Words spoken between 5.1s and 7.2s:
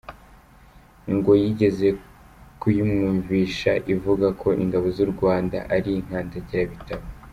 Rwanda ari inkandagirabitabo.